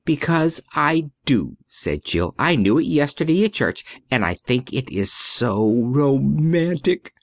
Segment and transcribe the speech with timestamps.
[0.03, 2.33] "Because I do," said Jill.
[2.39, 7.13] "I knew it yesterday at church and I think it is so romantic."